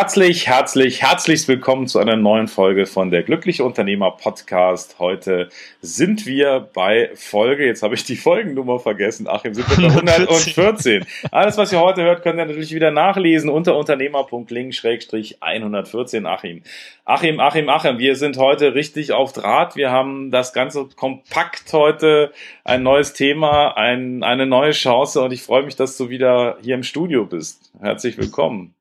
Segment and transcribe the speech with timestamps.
[0.00, 4.98] Herzlich, herzlich, herzlichst willkommen zu einer neuen Folge von der Glückliche Unternehmer Podcast.
[4.98, 5.50] Heute
[5.82, 11.04] sind wir bei Folge, jetzt habe ich die Folgennummer vergessen, Achim, sind wir bei 114.
[11.30, 16.62] Alles, was ihr heute hört, könnt ihr natürlich wieder nachlesen unter unternehmer.link-114 Achim.
[17.04, 19.76] Achim, Achim, Achim, wir sind heute richtig auf Draht.
[19.76, 22.32] Wir haben das Ganze kompakt heute,
[22.64, 26.74] ein neues Thema, ein, eine neue Chance und ich freue mich, dass du wieder hier
[26.74, 27.70] im Studio bist.
[27.82, 28.74] Herzlich willkommen.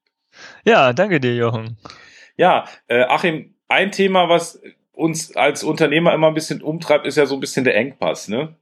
[0.69, 1.77] Ja, danke dir, Jochen.
[2.37, 7.25] Ja, äh, Achim, ein Thema, was uns als Unternehmer immer ein bisschen umtreibt, ist ja
[7.25, 8.55] so ein bisschen der Engpass, ne?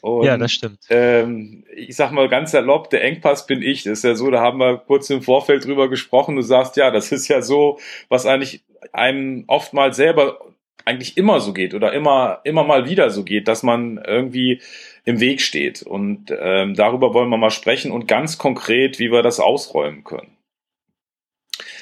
[0.00, 0.78] Und, ja, das stimmt.
[0.90, 3.82] Ähm, ich sag mal ganz erlaubt, der Engpass bin ich.
[3.82, 6.36] Das ist ja so, da haben wir kurz im Vorfeld drüber gesprochen.
[6.36, 10.38] Du sagst, ja, das ist ja so, was eigentlich einem oftmals selber
[10.84, 14.62] eigentlich immer so geht oder immer, immer mal wieder so geht, dass man irgendwie
[15.04, 15.82] im Weg steht.
[15.82, 20.37] Und ähm, darüber wollen wir mal sprechen und ganz konkret, wie wir das ausräumen können.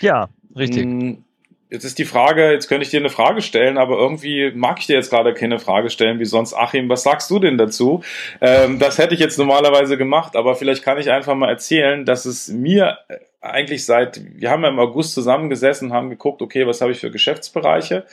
[0.00, 0.84] Ja, richtig.
[0.84, 1.25] Hm,
[1.70, 4.86] jetzt ist die Frage, jetzt könnte ich dir eine Frage stellen, aber irgendwie mag ich
[4.86, 6.55] dir jetzt gerade keine Frage stellen, wie sonst.
[6.55, 8.03] Achim, was sagst du denn dazu?
[8.41, 12.25] Ähm, das hätte ich jetzt normalerweise gemacht, aber vielleicht kann ich einfach mal erzählen, dass
[12.25, 12.98] es mir
[13.41, 17.10] eigentlich seit, wir haben ja im August zusammengesessen, haben geguckt, okay, was habe ich für
[17.10, 18.05] Geschäftsbereiche?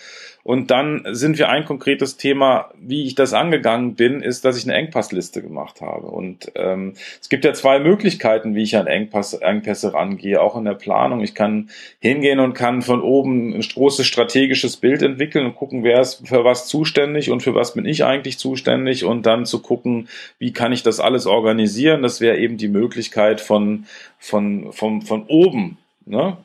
[0.43, 4.65] Und dann sind wir ein konkretes Thema, wie ich das angegangen bin, ist, dass ich
[4.65, 6.07] eine Engpassliste gemacht habe.
[6.07, 10.65] Und ähm, es gibt ja zwei Möglichkeiten, wie ich an Engpass, Engpässe rangehe, auch in
[10.65, 11.21] der Planung.
[11.21, 11.69] Ich kann
[11.99, 16.43] hingehen und kann von oben ein großes strategisches Bild entwickeln und gucken, wer ist für
[16.43, 20.73] was zuständig und für was bin ich eigentlich zuständig und dann zu gucken, wie kann
[20.73, 22.01] ich das alles organisieren.
[22.01, 23.85] Das wäre eben die Möglichkeit von,
[24.19, 26.37] von, von, von oben Ne?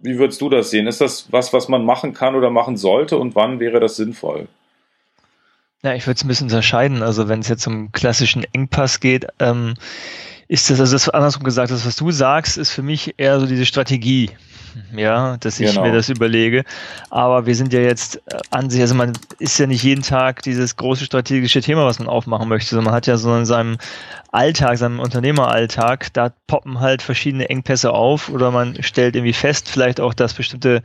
[0.00, 0.86] Wie würdest du das sehen?
[0.86, 4.48] Ist das was, was man machen kann oder machen sollte und wann wäre das sinnvoll?
[5.82, 7.02] Ja, ich würde es ein bisschen unterscheiden.
[7.02, 9.74] Also wenn es jetzt um klassischen Engpass geht, ähm,
[10.50, 13.46] ist das, also das andersrum gesagt, das, was du sagst, ist für mich eher so
[13.46, 14.30] diese Strategie
[14.96, 15.82] ja, dass ich genau.
[15.82, 16.64] mir das überlege.
[17.10, 20.42] Aber wir sind ja jetzt äh, an sich, also man ist ja nicht jeden Tag
[20.42, 23.78] dieses große strategische Thema, was man aufmachen möchte, sondern man hat ja so in seinem
[24.32, 30.00] Alltag, seinem Unternehmeralltag, da poppen halt verschiedene Engpässe auf oder man stellt irgendwie fest, vielleicht
[30.00, 30.82] auch, dass bestimmte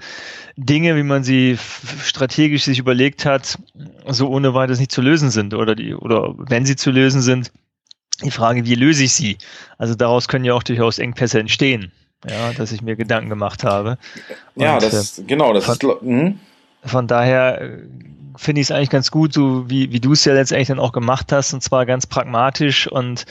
[0.58, 1.58] Dinge, wie man sie
[2.03, 3.59] strategisch sich überlegt hat,
[4.08, 7.52] so ohne weiteres nicht zu lösen sind oder die, oder wenn sie zu lösen sind,
[8.24, 9.38] die Frage, wie löse ich sie?
[9.78, 11.92] Also daraus können ja auch durchaus Engpässe entstehen
[12.30, 13.98] ja, dass ich mir Gedanken gemacht habe.
[14.56, 16.02] Und ja, das, äh, genau, das von, ist.
[16.02, 16.34] Mh.
[16.84, 17.80] Von daher äh,
[18.36, 20.92] finde ich es eigentlich ganz gut, so wie, wie du es ja letztendlich dann auch
[20.92, 23.26] gemacht hast, und zwar ganz pragmatisch und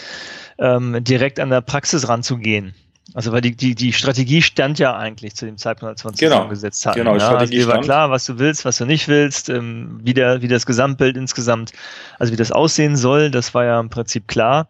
[0.59, 2.75] ähm, direkt an der Praxis ranzugehen.
[3.13, 6.19] Also weil die, die, die Strategie stand ja eigentlich zu dem Zeitpunkt, als wir uns
[6.19, 6.37] genau.
[6.37, 6.99] zusammengesetzt hatten.
[6.99, 10.15] Genau, ja, Strategie also war klar, was du willst, was du nicht willst, ähm, wie,
[10.15, 11.73] der, wie das Gesamtbild insgesamt,
[12.19, 14.69] also wie das aussehen soll, das war ja im Prinzip klar.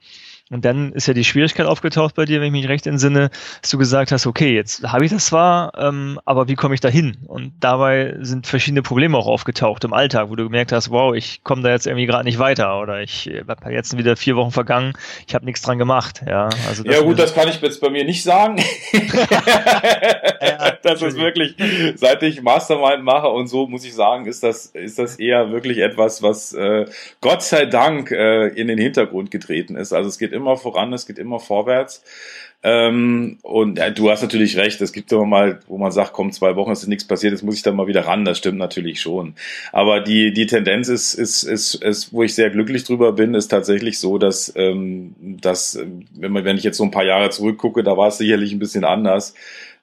[0.51, 3.31] Und dann ist ja die Schwierigkeit aufgetaucht bei dir, wenn ich mich recht entsinne,
[3.63, 6.83] dass du gesagt hast, okay, jetzt habe ich das zwar, ähm, aber wie komme ich
[6.83, 7.17] da hin?
[7.27, 11.43] Und dabei sind verschiedene Probleme auch aufgetaucht im Alltag, wo du gemerkt hast, wow, ich
[11.45, 14.51] komme da jetzt irgendwie gerade nicht weiter oder ich äh, habe jetzt wieder vier Wochen
[14.51, 14.93] vergangen,
[15.27, 16.23] ich habe nichts dran gemacht.
[16.27, 18.59] Ja, also ja gut, das kann ich jetzt bei mir nicht sagen.
[18.93, 21.55] ja, das ist wirklich,
[21.97, 25.79] seit ich Mastermind mache und so, muss ich sagen, ist das, ist das eher wirklich
[25.79, 26.85] etwas, was äh,
[27.23, 29.95] Gott sei Dank äh, in den Hintergrund getreten ist.
[29.95, 32.03] Also es geht immer voran, es geht immer vorwärts.
[32.67, 36.33] Ähm, und ja, du hast natürlich recht, es gibt immer mal, wo man sagt, komm,
[36.33, 38.25] zwei Wochen ist nichts passiert, jetzt muss ich dann mal wieder ran.
[38.25, 39.35] Das stimmt natürlich schon.
[39.71, 43.49] Aber die, die Tendenz ist, ist, ist, ist, wo ich sehr glücklich drüber bin, ist
[43.49, 45.79] tatsächlich so, dass, ähm, dass
[46.15, 48.59] wenn, man, wenn ich jetzt so ein paar Jahre zurückgucke, da war es sicherlich ein
[48.59, 49.35] bisschen anders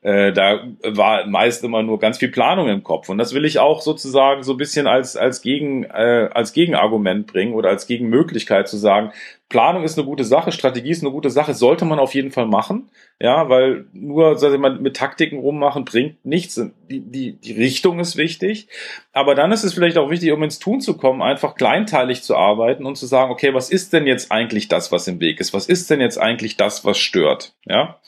[0.01, 3.09] äh, da war meist immer nur ganz viel Planung im Kopf.
[3.09, 7.27] Und das will ich auch sozusagen so ein bisschen als, als, Gegen, äh, als Gegenargument
[7.27, 9.11] bringen oder als Gegenmöglichkeit zu sagen,
[9.51, 12.45] Planung ist eine gute Sache, Strategie ist eine gute Sache, sollte man auf jeden Fall
[12.45, 12.89] machen,
[13.19, 16.55] ja, weil nur, sag ich mal, mit Taktiken rummachen bringt nichts.
[16.89, 18.69] Die, die, die Richtung ist wichtig,
[19.11, 22.37] aber dann ist es vielleicht auch wichtig, um ins Tun zu kommen, einfach kleinteilig zu
[22.37, 25.53] arbeiten und zu sagen, okay, was ist denn jetzt eigentlich das, was im Weg ist?
[25.53, 27.53] Was ist denn jetzt eigentlich das, was stört?
[27.65, 27.99] Ja.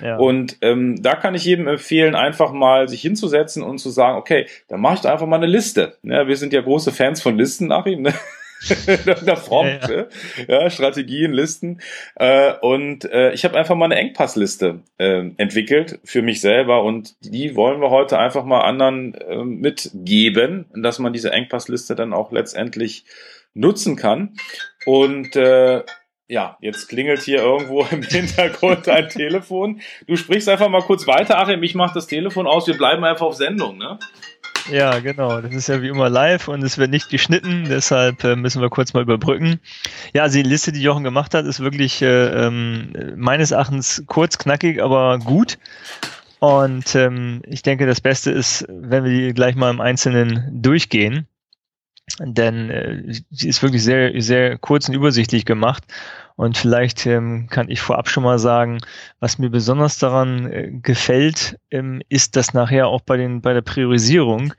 [0.00, 0.16] ja.
[0.16, 4.46] Und ähm, da kann ich jedem empfehlen, einfach mal sich hinzusetzen und zu sagen, okay,
[4.68, 5.96] dann mache ich einfach mal eine Liste.
[6.04, 8.02] Ja, wir sind ja große Fans von Listen, Achim.
[8.02, 8.14] Ne?
[8.86, 10.06] der Prompt, ja,
[10.48, 10.62] ja.
[10.62, 11.80] ja, Strategien, Listen.
[12.16, 17.14] Äh, und äh, ich habe einfach mal eine Engpassliste äh, entwickelt für mich selber und
[17.20, 22.32] die wollen wir heute einfach mal anderen äh, mitgeben, dass man diese Engpassliste dann auch
[22.32, 23.04] letztendlich
[23.52, 24.36] nutzen kann.
[24.86, 25.82] Und äh,
[26.26, 29.80] Ja, jetzt klingelt hier irgendwo im Hintergrund ein Telefon.
[30.06, 31.62] Du sprichst einfach mal kurz weiter, Achim.
[31.62, 32.66] Ich mache das Telefon aus.
[32.66, 33.98] Wir bleiben einfach auf Sendung, ne?
[34.70, 35.40] Ja, genau.
[35.40, 38.70] Das ist ja wie immer live und es wird nicht geschnitten, deshalb äh, müssen wir
[38.70, 39.60] kurz mal überbrücken.
[40.14, 44.38] Ja, also die Liste, die Jochen gemacht hat, ist wirklich äh, ähm, meines Erachtens kurz,
[44.38, 45.58] knackig, aber gut.
[46.38, 51.26] Und ähm, ich denke, das Beste ist, wenn wir die gleich mal im Einzelnen durchgehen
[52.20, 55.84] denn äh, sie ist wirklich sehr, sehr kurz und übersichtlich gemacht.
[56.36, 58.78] Und vielleicht ähm, kann ich vorab schon mal sagen,
[59.20, 63.62] was mir besonders daran äh, gefällt, ähm, ist, dass nachher auch bei, den, bei der
[63.62, 64.52] Priorisierung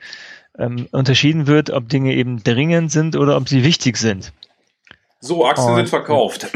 [0.57, 4.31] ähm, unterschieden wird, ob Dinge eben dringend sind oder ob sie wichtig sind.
[5.19, 6.47] So, Aktien sind verkauft.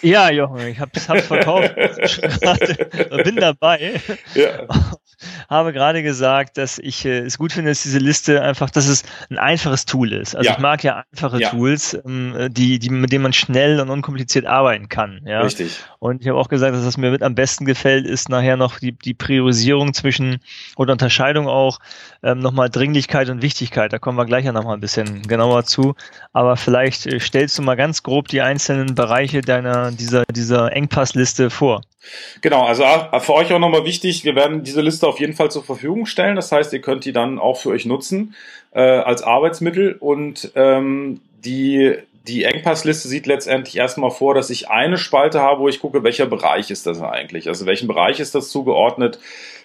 [0.00, 1.74] Ja, Jochen, ich hab's, hab's verkauft,
[3.24, 4.00] bin dabei.
[4.34, 4.66] Ja
[5.48, 9.04] habe gerade gesagt, dass ich äh, es gut finde, dass diese Liste einfach, dass es
[9.30, 10.36] ein einfaches Tool ist.
[10.36, 10.56] Also ja.
[10.56, 11.50] ich mag ja einfache ja.
[11.50, 15.20] Tools, ähm, die, die, mit denen man schnell und unkompliziert arbeiten kann.
[15.24, 15.40] Ja?
[15.40, 15.80] Richtig.
[15.98, 18.78] Und ich habe auch gesagt, dass was mir mit am besten gefällt, ist nachher noch
[18.78, 20.38] die, die Priorisierung zwischen
[20.76, 21.78] oder Unterscheidung auch
[22.22, 23.92] ähm, nochmal Dringlichkeit und Wichtigkeit.
[23.92, 25.94] Da kommen wir gleich ja nochmal ein bisschen genauer zu.
[26.32, 31.50] Aber vielleicht äh, stellst du mal ganz grob die einzelnen Bereiche deiner dieser dieser Engpassliste
[31.50, 31.82] vor.
[32.40, 35.50] Genau, also äh, für euch auch nochmal wichtig, wir werden diese Liste auf jeden Fall
[35.50, 36.36] zur Verfügung stellen.
[36.36, 38.34] Das heißt, ihr könnt die dann auch für euch nutzen
[38.72, 39.96] äh, als Arbeitsmittel.
[39.98, 41.96] Und ähm, die,
[42.26, 46.26] die Engpassliste sieht letztendlich erstmal vor, dass ich eine Spalte habe, wo ich gucke, welcher
[46.26, 47.48] Bereich ist das eigentlich?
[47.48, 49.18] Also welchen Bereich ist das zugeordnet?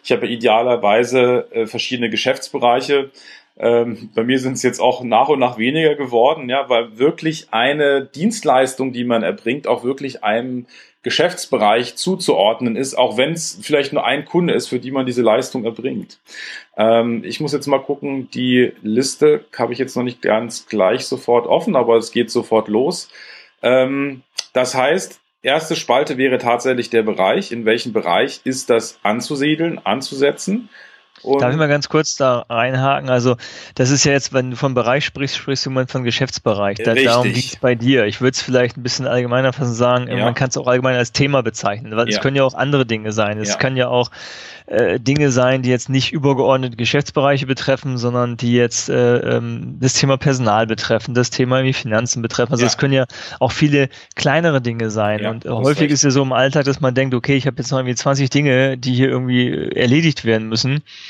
[0.04, 3.12] Ich habe idealerweise äh, verschiedene Geschäftsbereiche.
[3.57, 7.48] Ähm, bei mir sind es jetzt auch nach und nach weniger geworden, ja, weil wirklich
[7.51, 10.66] eine Dienstleistung, die man erbringt, auch wirklich einem
[11.03, 15.21] Geschäftsbereich zuzuordnen ist, auch wenn es vielleicht nur ein Kunde ist, für die man diese
[15.21, 16.19] Leistung erbringt.
[16.77, 21.05] Ähm, ich muss jetzt mal gucken, die Liste habe ich jetzt noch nicht ganz gleich
[21.05, 23.09] sofort offen, aber es geht sofort los.
[23.61, 24.23] Ähm,
[24.53, 27.51] das heißt, erste Spalte wäre tatsächlich der Bereich.
[27.51, 30.69] In welchem Bereich ist das anzusiedeln, anzusetzen?
[31.24, 33.10] Und Darf ich mal ganz kurz da reinhaken?
[33.10, 33.38] Also,
[33.75, 36.78] das ist ja jetzt, wenn du von Bereich sprichst, sprichst du immer von Geschäftsbereich.
[36.84, 38.06] Da, darum ging es bei dir.
[38.06, 40.24] Ich würde es vielleicht ein bisschen allgemeiner fassen sagen, ja.
[40.24, 42.22] man kann es auch allgemein als Thema bezeichnen, weil es ja.
[42.22, 43.38] können ja auch andere Dinge sein.
[43.40, 43.56] Es ja.
[43.56, 44.12] kann ja auch
[44.66, 49.94] äh, Dinge sein, die jetzt nicht übergeordnete Geschäftsbereiche betreffen, sondern die jetzt äh, ähm, das
[49.94, 52.54] Thema Personal betreffen, das Thema Finanzen betreffen.
[52.54, 53.06] Also es können ja
[53.40, 55.25] auch viele kleinere Dinge sein.
[55.25, 57.80] Und häufig ist ja so im Alltag, dass man denkt, okay, ich habe jetzt noch
[57.80, 60.84] irgendwie 20 Dinge, die hier irgendwie erledigt werden müssen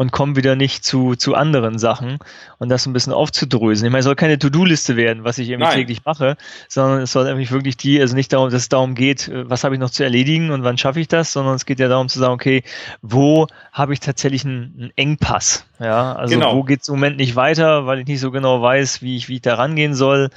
[0.00, 2.16] und komme wieder nicht zu, zu anderen Sachen
[2.56, 3.84] und das ein bisschen aufzudrösen.
[3.84, 5.76] Ich meine, es soll keine To-Do-Liste werden, was ich irgendwie Nein.
[5.76, 6.38] täglich mache,
[6.68, 9.62] sondern es soll eigentlich wirklich die, also nicht darum, dass es darum geht, äh, was
[9.62, 12.08] habe ich noch zu erledigen und wann schaffe ich das, sondern es geht ja darum
[12.08, 12.62] zu sagen, okay,
[13.02, 15.66] wo habe ich tatsächlich einen, einen Engpass?
[15.80, 16.56] Ja, also genau.
[16.56, 19.30] wo geht es im Moment nicht weiter, weil ich nicht so genau weiß, wie ich,
[19.30, 20.28] wie ich da rangehen soll.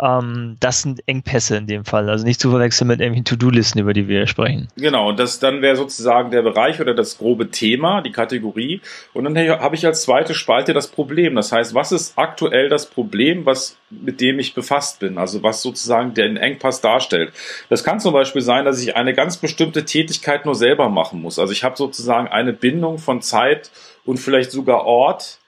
[0.00, 2.08] Ähm, das sind Engpässe in dem Fall.
[2.08, 4.68] Also nicht zu verwechseln mit irgendwelchen To-Do-Listen, über die wir sprechen.
[4.76, 8.80] Genau, und das dann wäre sozusagen der Bereich oder das grobe Thema, die Kategorie.
[9.12, 11.34] Und dann habe ich als zweite Spalte das Problem.
[11.34, 15.18] Das heißt, was ist aktuell das Problem, was mit dem ich befasst bin?
[15.18, 17.32] Also was sozusagen den Engpass darstellt.
[17.68, 21.38] Das kann zum Beispiel sein, dass ich eine ganz bestimmte Tätigkeit nur selber machen muss.
[21.38, 23.70] Also ich habe sozusagen eine Bindung von Zeit
[24.04, 25.38] und vielleicht sogar Ort,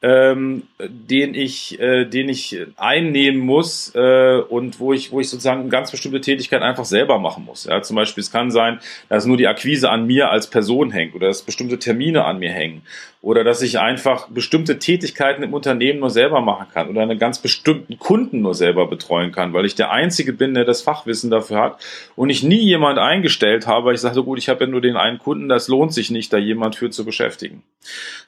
[0.00, 5.62] ähm, den ich, äh, den ich einnehmen muss äh, und wo ich, wo ich sozusagen
[5.62, 7.64] eine ganz bestimmte Tätigkeit einfach selber machen muss.
[7.64, 8.78] Ja, zum Beispiel, es kann sein,
[9.08, 12.50] dass nur die Akquise an mir als Person hängt oder dass bestimmte Termine an mir
[12.50, 12.82] hängen
[13.20, 17.40] oder dass ich einfach bestimmte Tätigkeiten im Unternehmen nur selber machen kann oder einen ganz
[17.40, 21.60] bestimmten Kunden nur selber betreuen kann, weil ich der Einzige bin, der das Fachwissen dafür
[21.60, 21.80] hat
[22.14, 24.96] und ich nie jemand eingestellt habe, ich sage, so gut, ich habe ja nur den
[24.96, 27.64] einen Kunden, das lohnt sich nicht, da jemand für zu beschäftigen.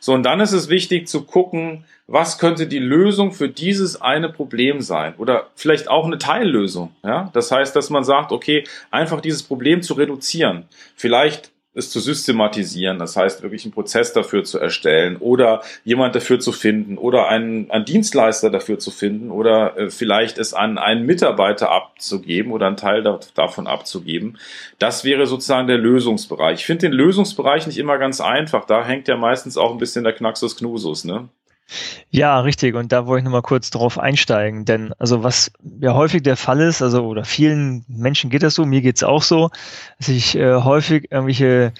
[0.00, 1.59] So, und dann ist es wichtig zu gucken,
[2.06, 6.92] was könnte die Lösung für dieses eine Problem sein oder vielleicht auch eine Teillösung.
[7.04, 7.30] Ja?
[7.32, 10.64] Das heißt, dass man sagt, okay, einfach dieses Problem zu reduzieren.
[10.96, 16.40] Vielleicht es zu systematisieren, das heißt wirklich einen Prozess dafür zu erstellen oder jemand dafür
[16.40, 21.06] zu finden oder einen, einen Dienstleister dafür zu finden oder äh, vielleicht es an einen
[21.06, 24.36] Mitarbeiter abzugeben oder einen Teil da, davon abzugeben.
[24.80, 26.60] Das wäre sozusagen der Lösungsbereich.
[26.60, 28.64] Ich finde den Lösungsbereich nicht immer ganz einfach.
[28.64, 31.28] Da hängt ja meistens auch ein bisschen der Knaxus Knusus, ne?
[32.10, 32.74] Ja, richtig.
[32.74, 34.64] Und da wollte ich nochmal kurz drauf einsteigen.
[34.64, 38.66] Denn also was ja häufig der Fall ist, also oder vielen Menschen geht das so,
[38.66, 39.50] mir geht's auch so,
[39.98, 41.72] dass ich äh, häufig irgendwelche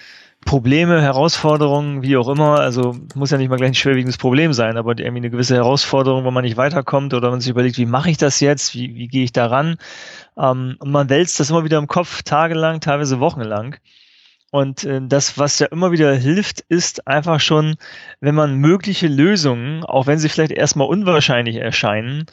[0.47, 4.79] Probleme, Herausforderungen, wie auch immer, also muss ja nicht mal gleich ein schwerwiegendes Problem sein,
[4.79, 8.11] aber irgendwie eine gewisse Herausforderung, wo man nicht weiterkommt oder man sich überlegt, wie mache
[8.11, 9.77] ich das jetzt, wie, wie gehe ich daran?
[10.39, 13.77] Ähm, und man wälzt das immer wieder im Kopf, tagelang, teilweise wochenlang.
[14.51, 17.77] Und äh, das, was ja immer wieder hilft, ist einfach schon,
[18.21, 22.27] wenn man mögliche Lösungen, auch wenn sie vielleicht erstmal unwahrscheinlich erscheinen,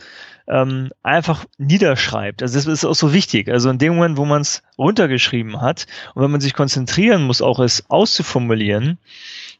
[0.48, 2.42] ähm, einfach niederschreibt.
[2.42, 3.50] Also das ist auch so wichtig.
[3.50, 7.42] Also in dem Moment, wo man es runtergeschrieben hat und wenn man sich konzentrieren muss,
[7.42, 8.98] auch es auszuformulieren,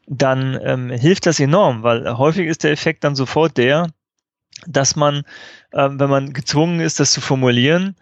[0.06, 3.88] dann ähm, hilft das enorm, weil häufig ist der Effekt dann sofort der,
[4.66, 5.22] dass man,
[5.72, 7.94] ähm, wenn man gezwungen ist, das zu formulieren,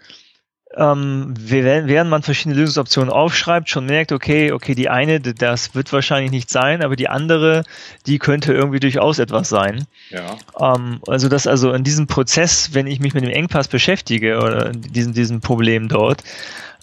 [0.74, 6.32] ähm, während man verschiedene Lösungsoptionen aufschreibt, schon merkt, okay, okay, die eine, das wird wahrscheinlich
[6.32, 7.62] nicht sein, aber die andere,
[8.06, 9.86] die könnte irgendwie durchaus etwas sein.
[10.10, 10.36] Ja.
[10.74, 14.70] Ähm, also das also in diesem Prozess, wenn ich mich mit dem Engpass beschäftige oder
[14.70, 16.22] diesem, diesem Problem dort,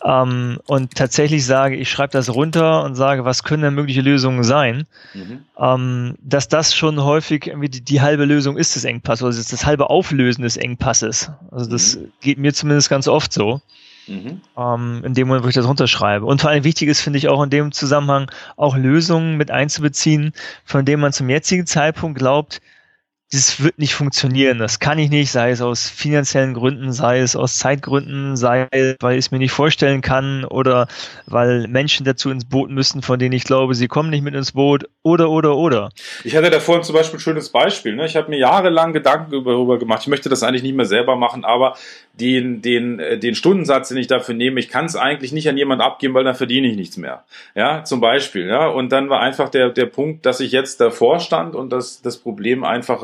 [0.03, 4.43] ähm, und tatsächlich sage, ich schreibe das runter und sage, was können denn mögliche Lösungen
[4.43, 5.45] sein, mhm.
[5.57, 9.47] ähm, dass das schon häufig irgendwie die, die, halbe Lösung ist des Engpasses, oder das,
[9.47, 11.31] das halbe Auflösen des Engpasses.
[11.51, 12.11] Also das mhm.
[12.19, 13.61] geht mir zumindest ganz oft so.
[14.07, 14.41] Mhm.
[14.57, 16.25] Ähm, in dem Moment, wo ich das runterschreibe.
[16.25, 20.33] Und vor allem wichtig ist, finde ich auch in dem Zusammenhang auch Lösungen mit einzubeziehen,
[20.65, 22.61] von denen man zum jetzigen Zeitpunkt glaubt,
[23.33, 24.59] das wird nicht funktionieren.
[24.59, 28.95] Das kann ich nicht, sei es aus finanziellen Gründen, sei es aus Zeitgründen, sei es,
[28.99, 30.87] weil ich es mir nicht vorstellen kann oder
[31.25, 34.51] weil Menschen dazu ins Boot müssen, von denen ich glaube, sie kommen nicht mit ins
[34.51, 35.89] Boot oder, oder, oder.
[36.23, 37.95] Ich hatte da vorhin zum Beispiel ein schönes Beispiel.
[37.95, 38.05] Ne?
[38.05, 40.01] Ich habe mir jahrelang Gedanken darüber gemacht.
[40.03, 41.75] Ich möchte das eigentlich nicht mehr selber machen, aber
[42.19, 45.57] den, den, äh, den Stundensatz, den ich dafür nehme, ich kann es eigentlich nicht an
[45.57, 47.23] jemand abgeben, weil dann verdiene ich nichts mehr.
[47.55, 48.47] Ja, zum Beispiel.
[48.47, 52.01] Ja, und dann war einfach der, der Punkt, dass ich jetzt davor stand und das,
[52.03, 53.03] das Problem einfach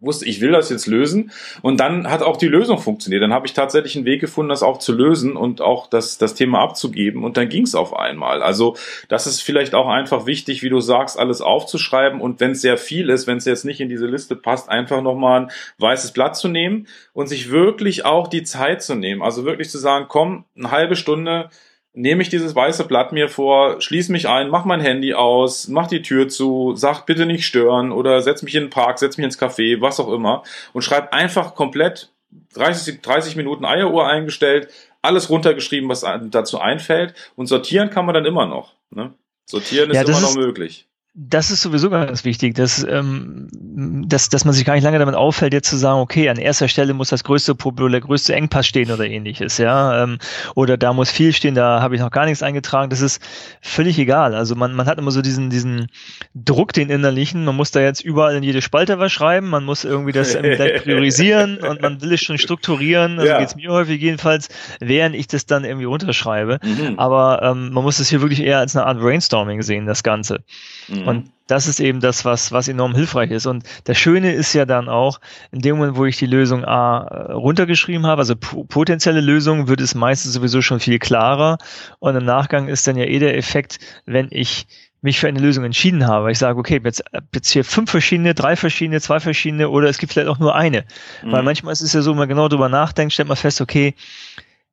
[0.00, 1.30] wusste, ich will das jetzt lösen.
[1.62, 3.22] Und dann hat auch die Lösung funktioniert.
[3.22, 6.34] Dann habe ich tatsächlich einen Weg gefunden, das auch zu lösen und auch das, das
[6.34, 7.24] Thema abzugeben.
[7.24, 8.42] Und dann ging es auf einmal.
[8.42, 8.76] Also
[9.08, 12.20] das ist vielleicht auch einfach wichtig, wie du sagst, alles aufzuschreiben.
[12.20, 15.00] Und wenn es sehr viel ist, wenn es jetzt nicht in diese Liste passt, einfach
[15.00, 19.22] nochmal ein weißes Blatt zu nehmen und sich wirklich auch die Zeit zu nehmen.
[19.22, 21.50] Also wirklich zu sagen, komm, eine halbe Stunde
[21.96, 25.86] nehme ich dieses weiße Blatt mir vor, schließe mich ein, mach mein Handy aus, mach
[25.86, 29.24] die Tür zu, sag bitte nicht stören oder setz mich in den Park, setz mich
[29.24, 30.42] ins Café, was auch immer
[30.74, 32.10] und schreib einfach komplett
[32.54, 34.68] 30, 30 Minuten Eieruhr eingestellt,
[35.00, 38.74] alles runtergeschrieben, was dazu einfällt und sortieren kann man dann immer noch.
[38.90, 39.14] Ne?
[39.46, 40.86] Sortieren ist ja, immer noch möglich
[41.18, 45.14] das ist sowieso ganz wichtig, dass, ähm, dass, dass man sich gar nicht lange damit
[45.14, 48.66] auffällt, jetzt zu sagen, okay, an erster Stelle muss das größte Problem, der größte Engpass
[48.66, 50.18] stehen oder ähnliches, ja, ähm,
[50.54, 53.22] oder da muss viel stehen, da habe ich noch gar nichts eingetragen, das ist
[53.62, 54.34] völlig egal.
[54.34, 55.86] Also man, man hat immer so diesen, diesen
[56.34, 59.84] Druck, den innerlichen, man muss da jetzt überall in jede Spalte was schreiben, man muss
[59.84, 60.36] irgendwie das
[60.82, 63.38] priorisieren und man will es schon strukturieren, also ja.
[63.38, 66.58] geht es mir häufig jedenfalls, während ich das dann irgendwie runterschreibe.
[66.62, 66.98] Mhm.
[66.98, 70.40] Aber ähm, man muss es hier wirklich eher als eine Art Brainstorming sehen, das Ganze.
[70.88, 71.05] Mhm.
[71.06, 71.30] Und mhm.
[71.46, 73.46] das ist eben das, was, was enorm hilfreich ist.
[73.46, 75.20] Und das Schöne ist ja dann auch,
[75.52, 79.80] in dem Moment, wo ich die Lösung A äh, runtergeschrieben habe, also potenzielle Lösung, wird
[79.80, 81.58] es meistens sowieso schon viel klarer.
[82.00, 84.66] Und im Nachgang ist dann ja eh der Effekt, wenn ich
[85.02, 86.32] mich für eine Lösung entschieden habe.
[86.32, 90.12] Ich sage, okay, jetzt, jetzt hier fünf verschiedene, drei verschiedene, zwei verschiedene oder es gibt
[90.12, 90.84] vielleicht auch nur eine.
[91.22, 91.32] Mhm.
[91.32, 93.94] Weil manchmal ist es ja so, wenn man genau drüber nachdenkt, stellt man fest, okay,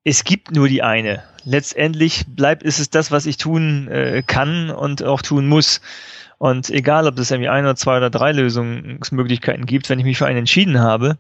[0.04, 1.24] es gibt nur die eine.
[1.46, 5.82] Letztendlich bleibt ist es das, was ich tun äh, kann und auch tun muss.
[6.44, 10.18] Und egal, ob es irgendwie ein oder zwei oder drei Lösungsmöglichkeiten gibt, wenn ich mich
[10.18, 11.18] für einen entschieden habe,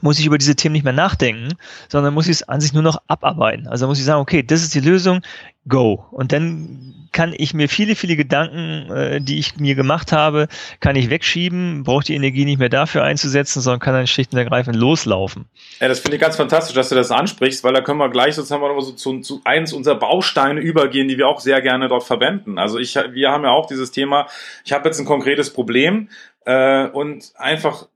[0.00, 1.54] muss ich über diese Themen nicht mehr nachdenken,
[1.88, 3.66] sondern muss ich es an sich nur noch abarbeiten.
[3.66, 5.22] Also muss ich sagen, okay, das ist die Lösung,
[5.68, 6.06] go.
[6.10, 10.46] Und dann kann ich mir viele, viele Gedanken, äh, die ich mir gemacht habe,
[10.78, 14.38] kann ich wegschieben, brauche die Energie nicht mehr dafür einzusetzen, sondern kann dann schlicht und
[14.38, 15.46] ergreifend loslaufen.
[15.80, 18.36] Ja, das finde ich ganz fantastisch, dass du das ansprichst, weil da können wir gleich
[18.36, 22.04] sozusagen mal so zu, zu eins unserer Bausteine übergehen, die wir auch sehr gerne dort
[22.04, 22.58] verwenden.
[22.58, 24.28] Also ich, wir haben ja auch dieses Thema,
[24.64, 26.08] ich habe jetzt ein konkretes Problem
[26.44, 27.88] äh, und einfach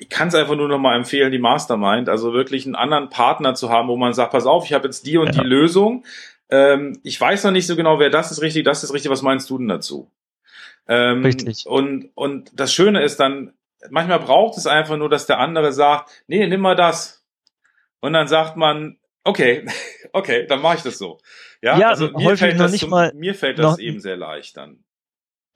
[0.00, 3.54] ich kann es einfach nur noch mal empfehlen, die Mastermind, also wirklich einen anderen Partner
[3.54, 5.42] zu haben, wo man sagt, pass auf, ich habe jetzt die und ja.
[5.42, 6.06] die Lösung.
[6.48, 9.10] Ähm, ich weiß noch nicht so genau, wer das ist richtig, das ist richtig.
[9.10, 10.10] Was meinst du denn dazu?
[10.88, 11.66] Ähm, richtig.
[11.66, 13.52] Und und das Schöne ist dann,
[13.90, 17.22] manchmal braucht es einfach nur, dass der andere sagt, nee, nimm mal das.
[18.00, 19.66] Und dann sagt man, okay,
[20.14, 21.18] okay, dann mache ich das so.
[21.60, 24.82] Ja, ja also mir fällt das, zum, mir fällt das eben sehr leicht dann.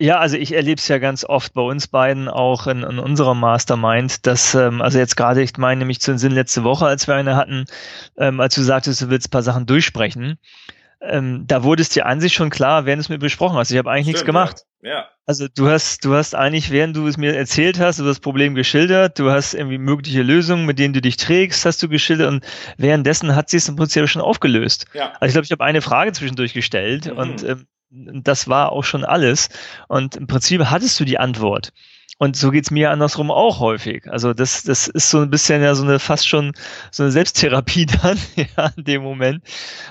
[0.04, 3.32] Ja, also ich erlebe es ja ganz oft bei uns beiden auch in, in unserer
[3.34, 7.08] Mastermind, dass, ähm, also jetzt gerade, ich meine nämlich zu den Sinn letzte Woche, als
[7.08, 7.64] wir eine hatten,
[8.18, 10.38] ähm, als du sagtest, du willst ein paar Sachen durchsprechen,
[11.00, 13.70] ähm, da wurde es dir an sich schon klar, während du es mir besprochen hast.
[13.70, 14.66] Ich habe eigentlich Stimmt, nichts gemacht.
[14.82, 14.90] Ja.
[14.90, 15.08] ja.
[15.25, 18.54] Also du hast, du hast eigentlich, während du es mir erzählt hast, du das Problem
[18.54, 22.44] geschildert, du hast irgendwie mögliche Lösungen, mit denen du dich trägst, hast du geschildert und
[22.76, 24.84] währenddessen hat sie es im Prinzip schon aufgelöst.
[24.92, 25.14] Ja.
[25.18, 27.16] Also ich glaube, ich habe eine Frage zwischendurch gestellt mhm.
[27.16, 29.48] und ähm, das war auch schon alles.
[29.88, 31.72] Und im Prinzip hattest du die Antwort.
[32.18, 34.06] Und so geht's mir andersrum auch häufig.
[34.08, 36.52] Also das, das ist so ein bisschen ja so eine fast schon
[36.92, 39.42] so eine Selbsttherapie dann, ja, in dem Moment,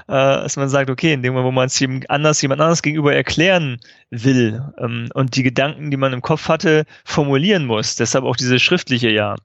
[0.07, 2.81] äh, dass man sagt, okay, in dem Moment, wo man es jemand anders, jemand anders
[2.81, 3.79] gegenüber erklären
[4.10, 7.95] will ähm, und die Gedanken, die man im Kopf hatte, formulieren muss.
[7.98, 9.36] Deshalb auch diese schriftliche ja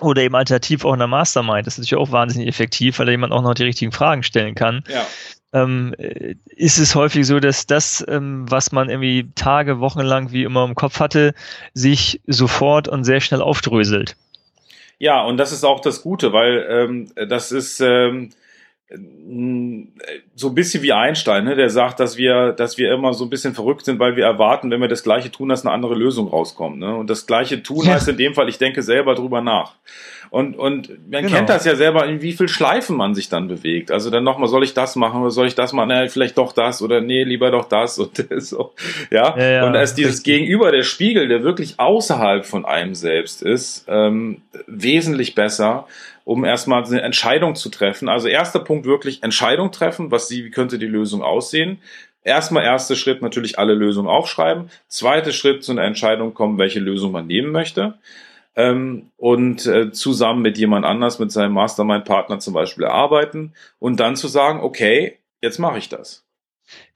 [0.00, 1.66] oder eben alternativ auch in der Mastermind.
[1.66, 4.54] Das ist natürlich auch wahnsinnig effektiv, weil da jemand auch noch die richtigen Fragen stellen
[4.54, 4.84] kann.
[4.88, 5.04] Ja.
[5.52, 10.30] Ähm, äh, ist es häufig so, dass das, ähm, was man irgendwie Tage, Wochen lang
[10.32, 11.34] wie immer im Kopf hatte,
[11.72, 14.16] sich sofort und sehr schnell aufdröselt.
[14.98, 18.30] Ja, und das ist auch das Gute, weil ähm, das ist ähm,
[18.90, 21.54] so ein bisschen wie Einstein, ne?
[21.54, 24.70] der sagt, dass wir, dass wir immer so ein bisschen verrückt sind, weil wir erwarten,
[24.70, 26.78] wenn wir das Gleiche tun, dass eine andere Lösung rauskommt.
[26.78, 26.94] Ne?
[26.96, 27.92] Und das Gleiche tun ja.
[27.92, 29.74] heißt in dem Fall, ich denke selber drüber nach.
[30.30, 31.36] Und, und man genau.
[31.36, 33.90] kennt das ja selber, in wie viel Schleifen man sich dann bewegt.
[33.90, 35.88] Also dann nochmal, soll ich das machen oder soll ich das machen?
[35.88, 38.72] Na, vielleicht doch das oder nee, lieber doch das und so.
[39.10, 39.36] Ja.
[39.36, 40.22] ja, ja und da ist dieses.
[40.22, 45.86] Gegenüber, der Spiegel, der wirklich außerhalb von einem selbst ist, ähm, wesentlich besser
[46.24, 48.10] um erstmal eine Entscheidung zu treffen.
[48.10, 51.78] Also erster Punkt wirklich Entscheidung treffen, was sie, wie könnte die Lösung aussehen.
[52.22, 54.68] Erstmal erster Schritt natürlich alle Lösungen aufschreiben.
[54.88, 57.94] Zweiter Schritt zu einer Entscheidung kommen, welche Lösung man nehmen möchte.
[58.58, 64.16] Ähm, und äh, zusammen mit jemand anders, mit seinem Mastermind-Partner zum Beispiel erarbeiten und dann
[64.16, 66.27] zu sagen, okay, jetzt mache ich das.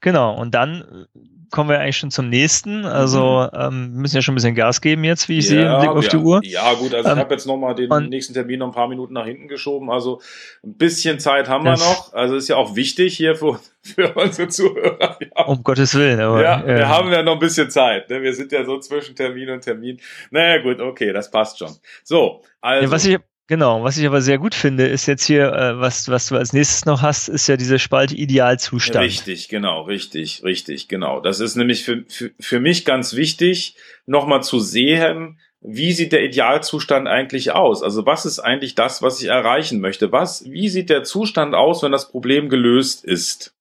[0.01, 1.07] Genau, und dann
[1.53, 2.83] kommen wir eigentlich schon zum nächsten.
[2.85, 3.59] Also mhm.
[3.59, 5.91] ähm, müssen ja schon ein bisschen Gas geben jetzt, wie ich ja, sehe, im Blick
[5.91, 6.09] auf ja.
[6.09, 6.39] die Uhr.
[6.43, 9.13] Ja, gut, also ähm, ich habe jetzt nochmal den nächsten Termin noch ein paar Minuten
[9.13, 9.91] nach hinten geschoben.
[9.91, 10.19] Also
[10.63, 12.11] ein bisschen Zeit haben wir noch.
[12.13, 15.17] Also ist ja auch wichtig hier für, für unsere Zuhörer.
[15.35, 15.45] Ja.
[15.45, 16.19] Um Gottes Willen.
[16.19, 18.09] Aber, ja, wir haben ja noch ein bisschen Zeit.
[18.09, 18.21] Ne?
[18.21, 19.99] Wir sind ja so zwischen Termin und Termin.
[20.31, 21.71] Naja, gut, okay, das passt schon.
[22.03, 22.91] So, also.
[22.91, 26.27] Was ich Genau, was ich aber sehr gut finde, ist jetzt hier, äh, was, was
[26.27, 29.03] du als nächstes noch hast, ist ja diese Spalte Idealzustand.
[29.03, 31.19] Richtig, genau, richtig, richtig, genau.
[31.19, 36.23] Das ist nämlich für, für, für mich ganz wichtig, nochmal zu sehen, wie sieht der
[36.23, 37.83] Idealzustand eigentlich aus?
[37.83, 40.11] Also was ist eigentlich das, was ich erreichen möchte?
[40.11, 43.55] Was, wie sieht der Zustand aus, wenn das Problem gelöst ist?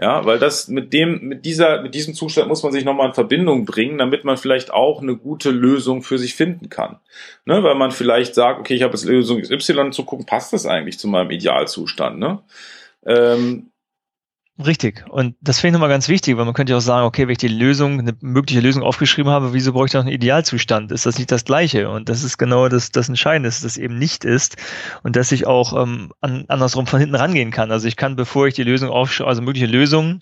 [0.00, 3.14] Ja, weil das mit dem, mit dieser, mit diesem Zustand muss man sich nochmal in
[3.14, 6.98] Verbindung bringen, damit man vielleicht auch eine gute Lösung für sich finden kann.
[7.44, 10.66] Ne, weil man vielleicht sagt, okay, ich habe jetzt Lösung Y zu gucken, passt das
[10.66, 12.40] eigentlich zu meinem Idealzustand, ne?
[13.06, 13.70] Ähm,
[14.56, 15.04] Richtig.
[15.08, 17.32] Und das finde ich nochmal ganz wichtig, weil man könnte ja auch sagen, okay, wenn
[17.32, 20.92] ich die Lösung, eine mögliche Lösung aufgeschrieben habe, wieso brauche ich noch einen Idealzustand?
[20.92, 21.90] Ist das nicht das Gleiche?
[21.90, 24.56] Und das ist genau das, das Entscheidende, dass das eben nicht ist
[25.02, 27.72] und dass ich auch ähm, an, andersrum von hinten rangehen kann.
[27.72, 30.20] Also ich kann, bevor ich die Lösung aufschreibe, also mögliche Lösungen,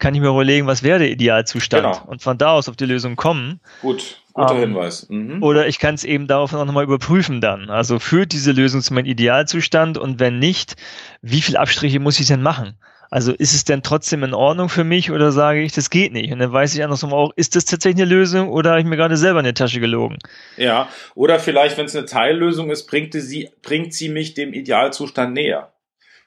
[0.00, 2.04] kann ich mir überlegen, was wäre der Idealzustand genau.
[2.06, 3.60] und von da aus auf die Lösung kommen.
[3.80, 4.18] Gut.
[4.32, 5.08] Guter ähm, Hinweis.
[5.08, 5.40] Mhm.
[5.40, 7.70] Oder ich kann es eben darauf auch nochmal überprüfen dann.
[7.70, 10.74] Also führt diese Lösung zu meinem Idealzustand und wenn nicht,
[11.20, 12.76] wie viel Abstriche muss ich denn machen?
[13.12, 16.32] Also ist es denn trotzdem in Ordnung für mich oder sage ich, das geht nicht?
[16.32, 18.96] Und dann weiß ich andersrum auch, ist das tatsächlich eine Lösung oder habe ich mir
[18.96, 20.16] gerade selber in die Tasche gelogen?
[20.56, 25.34] Ja, oder vielleicht, wenn es eine Teillösung ist, bringt sie, bringt sie mich dem Idealzustand
[25.34, 25.74] näher.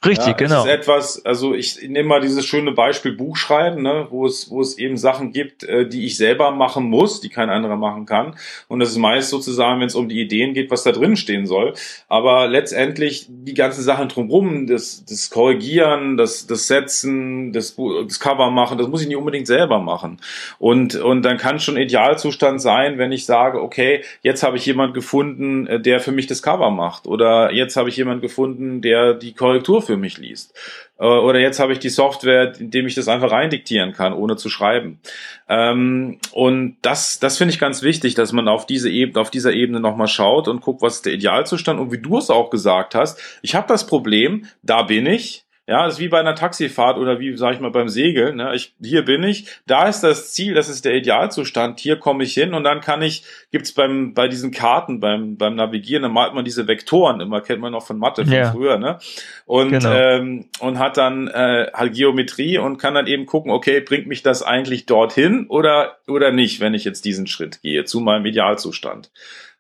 [0.06, 0.64] Richtig, ja, genau.
[0.64, 4.78] Ist etwas, also ich nehme mal dieses schöne Beispiel Buchschreiben, ne, wo es, wo es
[4.78, 8.36] eben Sachen gibt, äh, die ich selber machen muss, die kein anderer machen kann.
[8.68, 11.46] Und das ist meist sozusagen, wenn es um die Ideen geht, was da drin stehen
[11.46, 11.74] soll.
[12.08, 17.76] Aber letztendlich die ganzen Sachen drumherum, das, das Korrigieren, das, das Setzen, das,
[18.08, 20.20] das Cover machen, das muss ich nicht unbedingt selber machen.
[20.60, 24.94] Und, und dann kann schon Idealzustand sein, wenn ich sage, okay, jetzt habe ich jemand
[24.94, 27.08] gefunden, äh, der für mich das Cover macht.
[27.08, 30.54] Oder jetzt habe ich jemand gefunden, der die Korrektur für mich liest.
[31.00, 34.36] Äh, oder jetzt habe ich die Software, in dem ich das einfach reindiktieren kann, ohne
[34.36, 35.00] zu schreiben.
[35.48, 39.54] Ähm, und das, das finde ich ganz wichtig, dass man auf diese Ebene, auf dieser
[39.54, 41.80] Ebene nochmal schaut und guckt, was ist der Idealzustand.
[41.80, 45.86] Und wie du es auch gesagt hast, ich habe das Problem, da bin ich, ja,
[45.86, 48.36] das ist wie bei einer Taxifahrt oder wie, sag ich mal, beim Segeln.
[48.36, 48.54] Ne?
[48.54, 52.36] Ich, hier bin ich, da ist das Ziel, das ist der Idealzustand, hier komme ich
[52.36, 56.36] hin und dann kann ich, gibt's beim, bei diesen Karten, beim, beim Navigieren, dann malt
[56.36, 58.52] man diese Vektoren, immer kennt man noch von Mathe von ja.
[58.52, 59.00] früher, ne?
[59.48, 59.92] Und, genau.
[59.92, 64.22] ähm, und hat dann äh, halt Geometrie und kann dann eben gucken, okay, bringt mich
[64.22, 69.10] das eigentlich dorthin oder, oder nicht, wenn ich jetzt diesen Schritt gehe, zu meinem Idealzustand.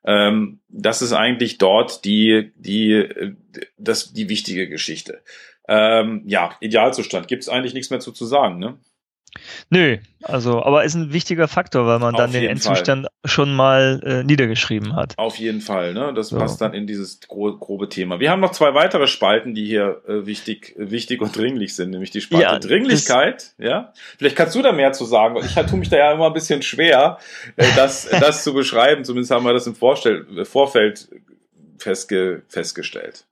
[0.04, 3.34] Ähm, das ist eigentlich dort die, die, äh,
[3.80, 5.22] das, die wichtige Geschichte.
[5.68, 7.28] Ähm, ja, Idealzustand.
[7.28, 8.78] Gibt es eigentlich nichts mehr zu, zu sagen, ne?
[9.70, 13.30] Nö, also, aber ist ein wichtiger Faktor, weil man Auf dann den Endzustand Fall.
[13.30, 15.14] schon mal äh, niedergeschrieben hat.
[15.18, 16.14] Auf jeden Fall, ne?
[16.14, 16.38] Das so.
[16.38, 18.20] passt dann in dieses gro grobe Thema.
[18.20, 22.12] Wir haben noch zwei weitere Spalten, die hier äh, wichtig, wichtig und dringlich sind, nämlich
[22.12, 23.94] die Spalte ja, Dringlichkeit, ja.
[24.18, 26.62] Vielleicht kannst du da mehr zu sagen, ich tue mich da ja immer ein bisschen
[26.62, 27.18] schwer,
[27.58, 29.04] äh, das, das zu beschreiben.
[29.04, 31.10] Zumindest haben wir das im Vorstell Vorfeld
[31.78, 33.26] festge festgestellt.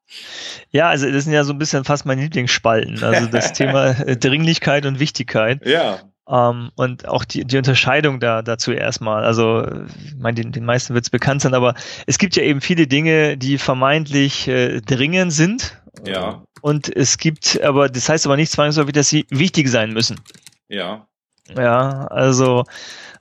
[0.71, 3.03] Ja, also das sind ja so ein bisschen fast meine Lieblingsspalten.
[3.03, 5.65] Also das Thema äh, Dringlichkeit und Wichtigkeit.
[5.65, 6.01] Ja.
[6.25, 9.25] Um, ähm, und auch die, die Unterscheidung da dazu erstmal.
[9.25, 9.67] Also,
[10.05, 11.75] ich meine, den, den meisten wird es bekannt sein, aber
[12.07, 15.81] es gibt ja eben viele Dinge, die vermeintlich äh, dringend sind.
[16.05, 16.43] Ja.
[16.61, 20.21] Und es gibt, aber das heißt aber nicht zwangsläufig, dass sie wichtig sein müssen.
[20.69, 21.07] Ja.
[21.55, 22.63] Ja, also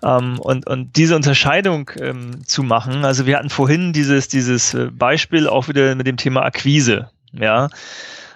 [0.03, 4.91] ähm, und, und diese Unterscheidung ähm, zu machen, also wir hatten vorhin dieses, dieses äh,
[4.93, 7.11] Beispiel auch wieder mit dem Thema Akquise.
[7.33, 7.69] Ja,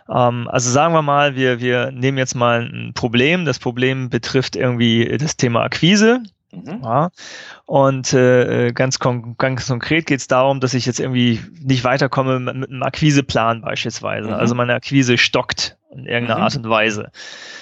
[0.08, 3.44] ähm, also sagen wir mal, wir, wir nehmen jetzt mal ein Problem.
[3.44, 6.22] Das Problem betrifft irgendwie das Thema Akquise.
[6.52, 6.80] Mhm.
[6.82, 7.10] Ja.
[7.66, 12.38] Und äh, ganz, kon ganz konkret geht es darum, dass ich jetzt irgendwie nicht weiterkomme
[12.38, 14.28] mit, mit einem Akquiseplan beispielsweise.
[14.28, 14.34] Mhm.
[14.34, 16.44] Also meine Akquise stockt in irgendeiner mhm.
[16.44, 17.10] Art und Weise.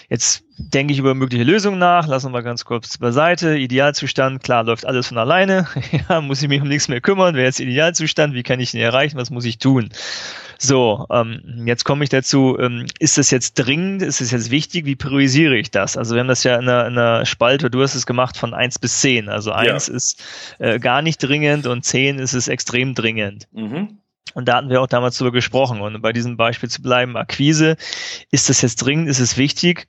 [0.09, 3.57] Jetzt denke ich über mögliche Lösungen nach, lassen wir ganz kurz beiseite.
[3.57, 5.67] Idealzustand, klar, läuft alles von alleine.
[6.09, 7.35] ja, muss ich mich um nichts mehr kümmern.
[7.35, 8.35] Wer jetzt Idealzustand?
[8.35, 9.17] Wie kann ich ihn erreichen?
[9.17, 9.91] Was muss ich tun?
[10.59, 14.87] So, ähm, jetzt komme ich dazu, ähm, ist das jetzt dringend, ist es jetzt wichtig,
[14.87, 15.97] wie priorisiere ich das?
[15.97, 18.55] Also wir haben das ja in einer, in einer Spalte, du hast es gemacht von
[18.55, 19.29] eins bis zehn.
[19.29, 19.95] Also eins ja.
[19.95, 20.25] ist
[20.61, 23.49] äh, gar nicht dringend und zehn ist es extrem dringend.
[23.53, 23.99] Mhm.
[24.35, 25.81] Und da hatten wir auch damals darüber gesprochen.
[25.81, 27.77] Und bei diesem Beispiel zu bleiben, Akquise,
[28.31, 29.87] ist das jetzt dringend, ist es wichtig?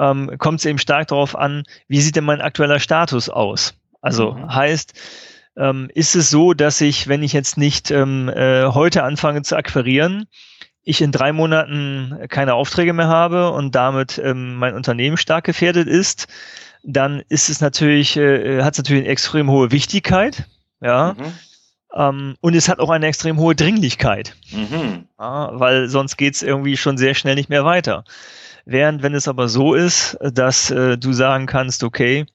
[0.00, 3.74] Ähm, Kommt es eben stark darauf an, wie sieht denn mein aktueller Status aus?
[4.00, 4.54] Also mhm.
[4.54, 4.94] heißt,
[5.56, 9.56] ähm, ist es so, dass ich, wenn ich jetzt nicht ähm, äh, heute anfange zu
[9.56, 10.26] akquirieren,
[10.82, 15.86] ich in drei Monaten keine Aufträge mehr habe und damit ähm, mein Unternehmen stark gefährdet
[15.86, 16.26] ist,
[16.82, 20.46] dann ist es natürlich, äh, hat es natürlich eine extrem hohe Wichtigkeit,
[20.80, 21.14] ja.
[21.18, 21.32] Mhm.
[21.92, 25.08] Ähm, und es hat auch eine extrem hohe Dringlichkeit, mhm.
[25.18, 28.04] ja, weil sonst geht es irgendwie schon sehr schnell nicht mehr weiter.
[28.64, 32.26] Während wenn es aber so ist, dass äh, du sagen kannst, okay,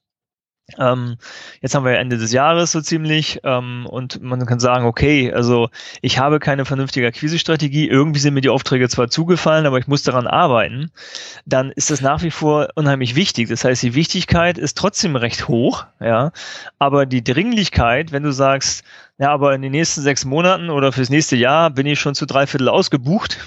[0.78, 1.16] ähm,
[1.60, 5.68] jetzt haben wir Ende des Jahres so ziemlich ähm, und man kann sagen, okay, also
[6.02, 10.02] ich habe keine vernünftige Akquisestrategie, irgendwie sind mir die Aufträge zwar zugefallen, aber ich muss
[10.02, 10.90] daran arbeiten,
[11.44, 13.48] dann ist das nach wie vor unheimlich wichtig.
[13.48, 16.32] Das heißt, die Wichtigkeit ist trotzdem recht hoch, ja,
[16.80, 18.82] aber die Dringlichkeit, wenn du sagst,
[19.18, 22.26] ja, aber in den nächsten sechs Monaten oder fürs nächste Jahr bin ich schon zu
[22.26, 23.38] drei Viertel ausgebucht,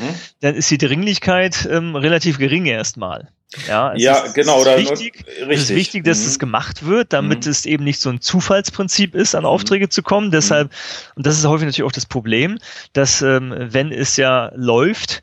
[0.00, 0.14] mhm.
[0.40, 3.28] dann ist die Dringlichkeit ähm, relativ gering erstmal.
[3.68, 4.62] Ja, ja ist, genau.
[4.62, 6.26] Es ist, wichtig, es ist wichtig, dass mhm.
[6.26, 7.50] es gemacht wird, damit mhm.
[7.50, 9.48] es eben nicht so ein Zufallsprinzip ist, an mhm.
[9.48, 10.30] Aufträge zu kommen.
[10.30, 10.76] Deshalb, mhm.
[11.16, 12.58] und das ist häufig natürlich auch das Problem,
[12.92, 15.22] dass ähm, wenn es ja läuft,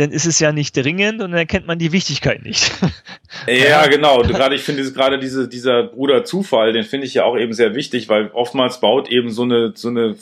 [0.00, 2.72] dann ist es ja nicht dringend und dann erkennt man die Wichtigkeit nicht.
[3.46, 4.22] Ja, genau.
[4.22, 7.76] Gerade ich finde gerade diese, dieser Bruder Zufall, den finde ich ja auch eben sehr
[7.76, 10.16] wichtig, weil oftmals baut eben so eine, so eine,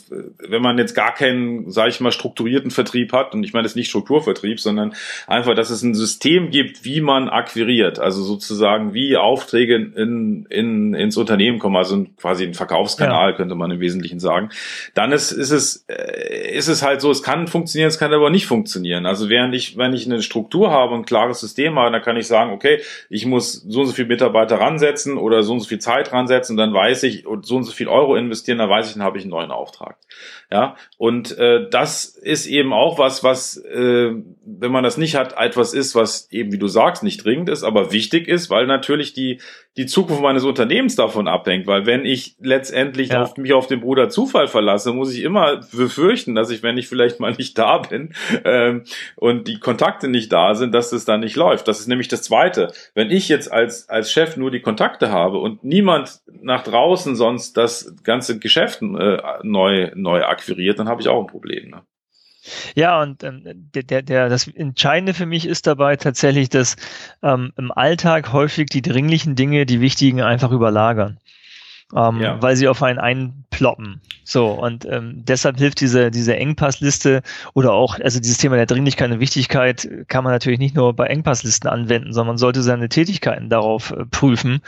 [0.47, 3.75] wenn man jetzt gar keinen, sage ich mal, strukturierten Vertrieb hat, und ich meine das
[3.75, 4.95] nicht Strukturvertrieb, sondern
[5.27, 10.95] einfach, dass es ein System gibt, wie man akquiriert, also sozusagen wie Aufträge in, in,
[10.95, 13.37] ins Unternehmen kommen, also quasi ein Verkaufskanal, ja.
[13.37, 14.51] könnte man im Wesentlichen sagen.
[14.95, 18.31] Dann ist, ist es, äh, ist es halt so, es kann funktionieren, es kann aber
[18.31, 19.07] nicht funktionieren.
[19.07, 22.26] Also während ich, wenn ich eine Struktur habe, ein klares System habe, dann kann ich
[22.26, 25.78] sagen, okay, ich muss so und so viele Mitarbeiter ransetzen oder so und so viel
[25.78, 28.94] Zeit ransetzen, dann weiß ich, und so und so viel Euro investieren, dann weiß ich,
[28.94, 29.96] dann habe ich einen neuen Auftrag.
[30.50, 34.12] Ja, und äh, das ist eben auch was, was, äh,
[34.44, 37.64] wenn man das nicht hat, etwas ist, was eben, wie du sagst, nicht dringend ist,
[37.64, 39.40] aber wichtig ist, weil natürlich die,
[39.76, 43.22] die Zukunft meines Unternehmens davon abhängt, weil wenn ich letztendlich ja.
[43.22, 46.88] auf mich auf den Bruder Zufall verlasse, muss ich immer befürchten, dass ich, wenn ich
[46.88, 48.85] vielleicht mal nicht da bin ähm,
[49.16, 51.68] und die Kontakte nicht da sind, dass es dann nicht läuft.
[51.68, 52.73] Das ist nämlich das Zweite.
[52.94, 57.57] Wenn ich jetzt als, als Chef nur die Kontakte habe und niemand nach draußen sonst
[57.57, 61.71] das ganze Geschäft äh, neu, neu akquiriert, dann habe ich auch ein Problem.
[61.71, 61.83] Ne?
[62.75, 66.77] Ja, und ähm, der, der, der, das Entscheidende für mich ist dabei tatsächlich, dass
[67.23, 71.18] ähm, im Alltag häufig die dringlichen Dinge die wichtigen einfach überlagern
[71.94, 72.40] ähm, ja.
[72.42, 74.01] weil sie auf einen einploppen.
[74.24, 77.22] So, und ähm, deshalb hilft diese, diese Engpassliste
[77.55, 81.07] oder auch, also dieses Thema der Dringlichkeit und Wichtigkeit kann man natürlich nicht nur bei
[81.07, 84.61] Engpasslisten anwenden, sondern man sollte seine Tätigkeiten darauf äh, prüfen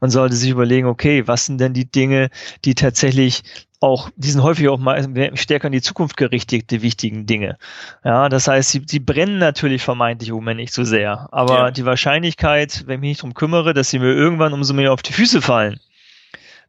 [0.00, 2.30] und sollte sich überlegen, okay, was sind denn die Dinge,
[2.64, 3.42] die tatsächlich
[3.82, 5.02] auch, die sind häufig auch mal
[5.34, 7.58] stärker in die Zukunft gerichtet, die wichtigen Dinge.
[8.04, 11.28] Ja, das heißt, sie, sie brennen natürlich vermeintlich im Moment nicht so sehr.
[11.32, 11.70] Aber ja.
[11.72, 15.02] die Wahrscheinlichkeit, wenn ich mich nicht drum kümmere, dass sie mir irgendwann umso mehr auf
[15.02, 15.80] die Füße fallen,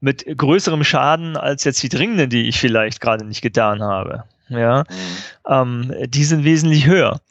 [0.04, 4.26] mit größerem Schaden als jetzt die dringenden, die ich vielleicht gerade nicht getan habe.
[4.50, 4.84] Ja,
[5.48, 5.92] mhm.
[5.92, 7.22] ähm, die sind wesentlich höher.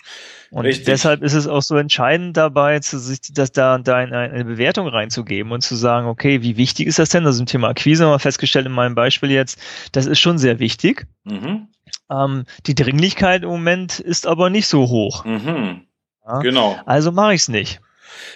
[0.50, 0.86] Und Richtig.
[0.86, 4.88] deshalb ist es auch so entscheidend dabei, zu sich, dass da, da eine, eine Bewertung
[4.88, 7.24] reinzugeben und zu sagen, okay, wie wichtig ist das denn?
[7.24, 9.58] Das ist ein Thema Akquise, haben wir festgestellt in meinem Beispiel jetzt,
[9.92, 11.06] das ist schon sehr wichtig.
[11.24, 11.68] Mhm.
[12.10, 15.24] Ähm, die Dringlichkeit im Moment ist aber nicht so hoch.
[15.24, 15.82] Mhm.
[16.26, 16.38] Ja?
[16.40, 16.78] Genau.
[16.86, 17.80] Also mache ich es nicht.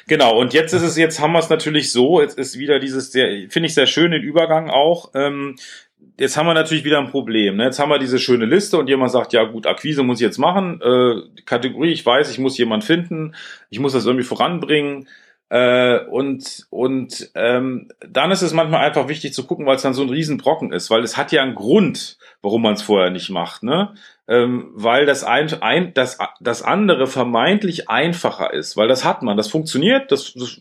[0.06, 3.10] Genau, und jetzt ist es, jetzt haben wir es natürlich so, jetzt ist wieder dieses
[3.10, 5.10] finde ich sehr schön den Übergang auch.
[5.14, 5.56] Ähm,
[6.18, 7.56] jetzt haben wir natürlich wieder ein Problem.
[7.56, 7.64] Ne?
[7.64, 10.38] Jetzt haben wir diese schöne Liste und jemand sagt, ja gut, Akquise muss ich jetzt
[10.38, 10.80] machen.
[10.80, 13.34] Äh, Kategorie, ich weiß, ich muss jemand finden,
[13.70, 15.08] ich muss das irgendwie voranbringen.
[15.48, 19.94] Äh, und und ähm, dann ist es manchmal einfach wichtig zu gucken, weil es dann
[19.94, 23.30] so ein Riesenbrocken ist, weil es hat ja einen Grund, warum man es vorher nicht
[23.30, 23.94] macht, ne?
[24.28, 29.36] Ähm, weil das ein, ein das das andere vermeintlich einfacher ist, weil das hat man,
[29.36, 30.60] das funktioniert, das, das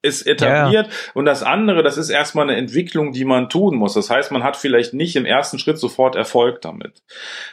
[0.00, 0.92] ist etabliert ja.
[1.14, 3.94] und das andere, das ist erstmal eine Entwicklung, die man tun muss.
[3.94, 7.02] Das heißt, man hat vielleicht nicht im ersten Schritt sofort Erfolg damit.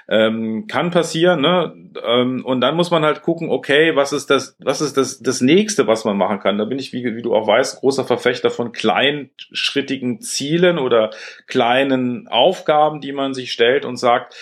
[0.07, 1.73] Ähm, kann passieren, ne?
[2.05, 5.41] Ähm, und dann muss man halt gucken, okay, was ist das, was ist das, das
[5.41, 6.59] nächste, was man machen kann?
[6.59, 11.09] Da bin ich, wie, wie du auch weißt, großer Verfechter von kleinschrittigen Zielen oder
[11.47, 14.35] kleinen Aufgaben, die man sich stellt und sagt,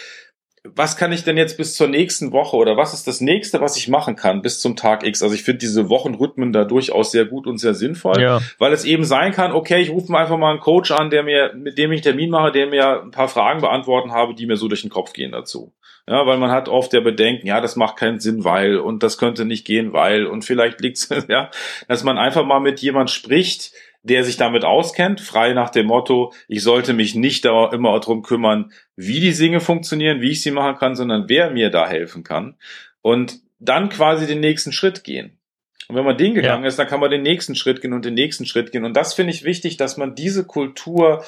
[0.63, 3.75] was kann ich denn jetzt bis zur nächsten Woche oder was ist das nächste, was
[3.75, 5.21] ich machen kann bis zum Tag X?
[5.21, 8.39] Also ich finde diese Wochenrhythmen da durchaus sehr gut und sehr sinnvoll, ja.
[8.59, 11.23] weil es eben sein kann, okay, ich rufe mir einfach mal einen Coach an, der
[11.23, 14.45] mir, mit dem ich einen Termin mache, der mir ein paar Fragen beantworten habe, die
[14.45, 15.73] mir so durch den Kopf gehen dazu.
[16.07, 19.17] Ja, weil man hat oft der Bedenken, ja, das macht keinen Sinn, weil und das
[19.17, 21.49] könnte nicht gehen, weil und vielleicht liegt's, ja,
[21.87, 23.71] dass man einfach mal mit jemand spricht,
[24.03, 28.21] der sich damit auskennt, frei nach dem Motto, ich sollte mich nicht da immer darum
[28.21, 32.23] kümmern, wie die Dinge funktionieren, wie ich sie machen kann, sondern wer mir da helfen
[32.23, 32.55] kann.
[33.01, 35.39] Und dann quasi den nächsten Schritt gehen.
[35.87, 36.67] Und wenn man den gegangen ja.
[36.67, 38.85] ist, dann kann man den nächsten Schritt gehen und den nächsten Schritt gehen.
[38.85, 41.23] Und das finde ich wichtig, dass man diese Kultur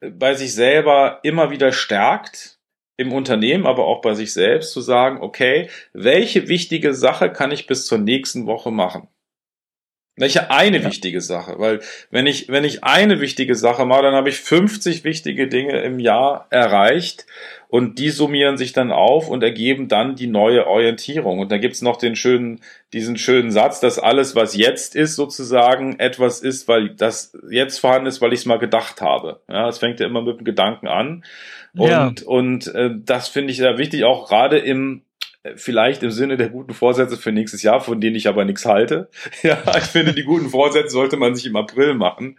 [0.00, 2.58] äh, bei sich selber immer wieder stärkt,
[2.96, 7.66] im Unternehmen, aber auch bei sich selbst, zu sagen, okay, welche wichtige Sache kann ich
[7.66, 9.08] bis zur nächsten Woche machen?
[10.16, 10.84] Welche eine ja.
[10.84, 11.54] wichtige Sache?
[11.58, 15.80] Weil wenn ich, wenn ich eine wichtige Sache mache, dann habe ich 50 wichtige Dinge
[15.82, 17.26] im Jahr erreicht
[17.68, 21.40] und die summieren sich dann auf und ergeben dann die neue Orientierung.
[21.40, 22.60] Und da gibt's noch den schönen,
[22.92, 28.06] diesen schönen Satz, dass alles, was jetzt ist, sozusagen etwas ist, weil das jetzt vorhanden
[28.06, 29.40] ist, weil ich es mal gedacht habe.
[29.48, 31.24] Ja, das fängt ja immer mit dem Gedanken an.
[31.76, 32.12] Und, ja.
[32.24, 35.02] und äh, das finde ich sehr wichtig, auch gerade im
[35.56, 39.08] vielleicht im Sinne der guten Vorsätze für nächstes Jahr, von denen ich aber nichts halte.
[39.42, 42.38] Ja, ich finde, die guten Vorsätze sollte man sich im April machen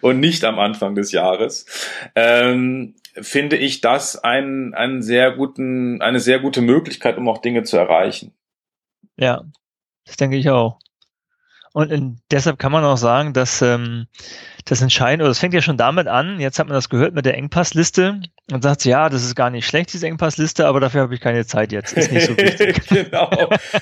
[0.00, 1.66] und nicht am Anfang des Jahres.
[2.14, 7.64] Ähm, finde ich das ein, einen sehr guten, eine sehr gute Möglichkeit, um auch Dinge
[7.64, 8.32] zu erreichen.
[9.16, 9.44] Ja,
[10.06, 10.78] das denke ich auch.
[11.74, 14.06] Und in, deshalb kann man auch sagen, dass ähm,
[14.64, 17.26] das Entscheidende, oder das fängt ja schon damit an, jetzt hat man das gehört mit
[17.26, 21.14] der Engpassliste und sagt, ja, das ist gar nicht schlecht, diese Engpassliste, aber dafür habe
[21.14, 21.92] ich keine Zeit jetzt.
[21.94, 22.80] Ist nicht so wichtig.
[22.88, 23.28] genau.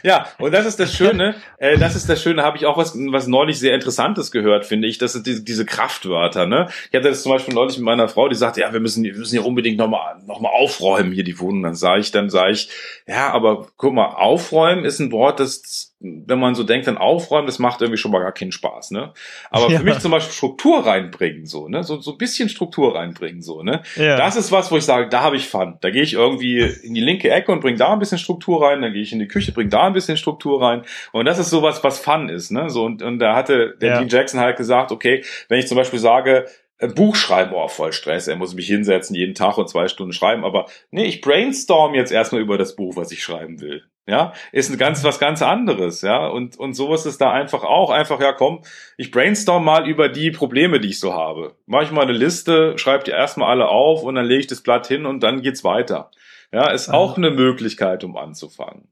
[0.03, 2.97] Ja, und das ist das Schöne, äh, das ist das Schöne, habe ich auch was,
[2.97, 6.69] was neulich sehr Interessantes gehört, finde ich, das sind diese, diese Kraftwörter, ne?
[6.91, 9.15] Ich hatte das zum Beispiel neulich mit meiner Frau, die sagte, ja, wir müssen, wir
[9.15, 11.63] müssen hier unbedingt nochmal noch mal aufräumen, hier die Wohnung.
[11.63, 12.71] Dann sage ich, dann sage ich,
[13.07, 17.47] ja, aber guck mal, aufräumen ist ein Wort, das wenn man so denkt, dann aufräumen,
[17.47, 19.15] das macht irgendwie schon mal gar keinen Spaß, ne?
[19.51, 19.79] Aber ja.
[19.79, 21.83] für mich zum Beispiel Struktur reinbringen, so, ne?
[21.83, 23.83] So, so ein bisschen Struktur reinbringen, so, ne?
[23.97, 24.17] Ja.
[24.17, 25.77] Das ist was, wo ich sage, da habe ich Fun.
[25.83, 28.81] Da gehe ich irgendwie in die linke Ecke und bringe da ein bisschen Struktur rein,
[28.81, 30.83] dann gehe ich in die Küche, bringe da ein bisschen Struktur rein.
[31.13, 32.71] Und das ist sowas, was Fun ist, ne?
[32.71, 33.99] So, und, und da hatte der ja.
[33.99, 36.47] Dean Jackson halt gesagt, okay, wenn ich zum Beispiel sage,
[36.79, 40.13] ein Buch schreiben, oh, voll Stress, er muss mich hinsetzen, jeden Tag und zwei Stunden
[40.13, 43.85] schreiben, aber nee, ich brainstorm jetzt erstmal über das Buch, was ich schreiben will.
[44.07, 47.91] Ja, ist ein ganz, was ganz anderes, ja, und, und sowas ist da einfach auch,
[47.91, 48.63] einfach, ja, komm,
[48.99, 51.57] ich brainstorm mal über die Probleme, die ich so habe.
[51.65, 54.63] Mach ich mal eine Liste, schreib die erstmal alle auf und dann lege ich das
[54.63, 56.11] Blatt hin und dann geht's weiter.
[56.53, 58.89] Ja, ist auch eine Möglichkeit, um anzufangen.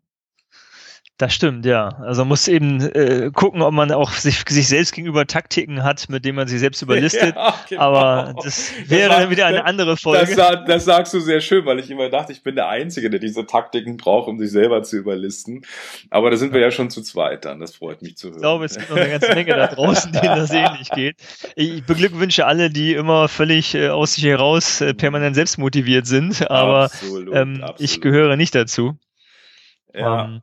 [1.22, 1.90] Das stimmt, ja.
[2.00, 6.08] Also man muss eben äh, gucken, ob man auch sich, sich selbst gegenüber Taktiken hat,
[6.08, 7.36] mit denen man sich selbst überlistet.
[7.42, 7.80] Ja, genau.
[7.80, 10.34] Aber das wäre das dann wieder eine andere Folge.
[10.34, 13.20] Das, das, sagst du sehr schön, weil ich immer dachte, ich bin der Einzige, der
[13.20, 15.64] diese Taktiken braucht, um sich selber zu überlisten.
[16.10, 17.60] Aber da sind wir ja schon zu zweit dann.
[17.60, 18.36] Das freut mich zu hören.
[18.36, 21.16] Ich glaube, es gibt noch eine ganze Menge da draußen, denen das ähnlich geht.
[21.54, 26.50] Ich beglückwünsche alle, die immer völlig äh, aus sich heraus äh, permanent selbstmotiviert sind.
[26.50, 27.80] Aber absolut, ähm, absolut.
[27.80, 28.98] ich gehöre nicht dazu.
[29.94, 30.24] Ja.
[30.24, 30.42] Um, ähm,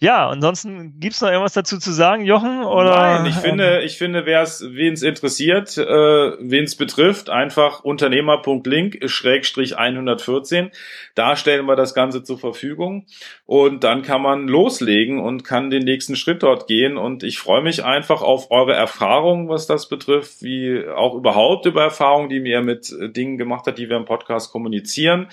[0.00, 2.62] ja, ansonsten gibt's noch irgendwas dazu zu sagen, Jochen?
[2.62, 2.90] Oder?
[2.90, 7.82] Nein, ich finde, ich finde, wer es, wen es interessiert, äh, wen es betrifft, einfach
[7.82, 10.70] unternehmer.link schrägstrich 114.
[11.16, 13.06] Da stellen wir das Ganze zur Verfügung
[13.44, 16.96] und dann kann man loslegen und kann den nächsten Schritt dort gehen.
[16.96, 21.82] Und ich freue mich einfach auf eure Erfahrungen, was das betrifft, wie auch überhaupt über
[21.82, 25.26] Erfahrungen, die mir mit Dingen gemacht hat, die wir im Podcast kommunizieren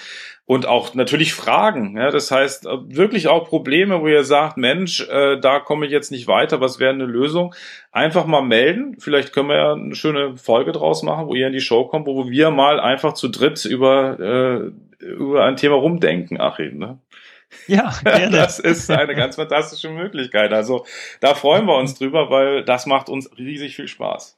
[0.45, 1.97] und auch natürlich Fragen.
[1.97, 5.91] Ja, das heißt, äh, wirklich auch Probleme, wo ihr sagt, Mensch, äh, da komme ich
[5.91, 7.55] jetzt nicht weiter, was wäre eine Lösung?
[7.91, 8.97] Einfach mal melden.
[8.99, 12.05] Vielleicht können wir ja eine schöne Folge draus machen, wo ihr in die Show kommt,
[12.05, 16.77] wo wir mal einfach zu dritt über, äh, über ein Thema rumdenken, Achim.
[16.77, 16.99] Ne?
[17.67, 18.37] Ja, gerne.
[18.37, 20.53] Das ist eine ganz fantastische Möglichkeit.
[20.53, 20.85] Also
[21.19, 24.37] da freuen wir uns drüber, weil das macht uns riesig viel Spaß.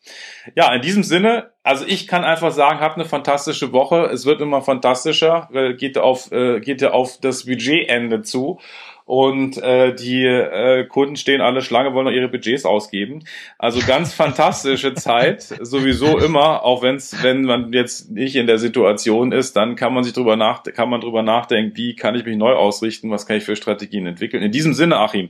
[0.55, 4.05] Ja, in diesem Sinne, also ich kann einfach sagen, habt eine fantastische Woche.
[4.05, 8.59] Es wird immer fantastischer, geht auf, äh, geht ja auf das Budgetende zu
[9.07, 13.23] und äh, die äh, Kunden stehen alle Schlange, wollen noch ihre Budgets ausgeben.
[13.57, 19.31] Also ganz fantastische Zeit, sowieso immer, auch wenn's, wenn man jetzt nicht in der Situation
[19.31, 22.35] ist, dann kann man sich drüber nach, kann man drüber nachdenken, wie kann ich mich
[22.35, 24.43] neu ausrichten, was kann ich für Strategien entwickeln.
[24.43, 25.29] In diesem Sinne, Achim,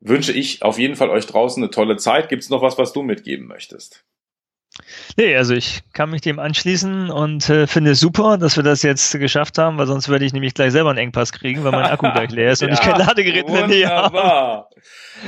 [0.00, 2.28] wünsche ich auf jeden Fall euch draußen eine tolle Zeit.
[2.28, 4.04] Gibt es noch was, was du mitgeben möchtest?
[5.16, 8.82] Nee, also ich kann mich dem anschließen und äh, finde es super, dass wir das
[8.82, 11.84] jetzt geschafft haben, weil sonst würde ich nämlich gleich selber einen Engpass kriegen, weil mein
[11.84, 14.66] Akku gleich leer ist und ja, ich kein Ladegerät mehr näher habe.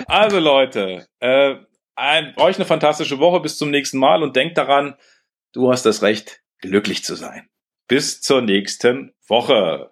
[0.07, 1.57] Also Leute, äh,
[1.97, 4.95] ein, euch eine fantastische Woche, bis zum nächsten Mal und denkt daran,
[5.53, 7.49] du hast das Recht, glücklich zu sein.
[7.89, 9.91] Bis zur nächsten Woche.